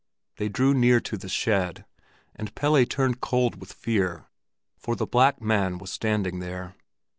They 0.37 0.49
drew 0.49 0.73
near 0.73 0.99
to 0.99 1.15
the 1.15 1.29
shed, 1.29 1.85
and 2.35 2.55
Pelle 2.55 2.83
turned 2.85 3.21
cold 3.21 3.57
with 3.61 3.71
fear, 3.71 4.25
for 4.75 4.95
the 4.95 5.05
black 5.05 5.39
man 5.43 5.77
was 5.77 5.91
still 5.91 6.07
standing 6.09 6.39
there. 6.39 6.73